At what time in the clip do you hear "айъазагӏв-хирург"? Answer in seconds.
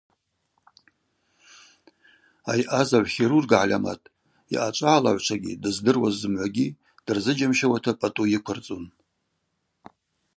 2.51-3.45